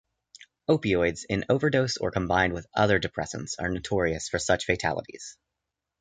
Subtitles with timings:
[0.67, 5.37] Opioids, in overdose or combined with other depressants, are notorious for such fatalities.